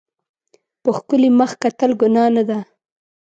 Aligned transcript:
په 0.81 0.89
ښکلي 0.97 1.29
مخ 1.39 1.51
کتل 1.61 1.91
ګناه 2.01 2.29
نه 2.35 2.43
ده. 2.49 2.59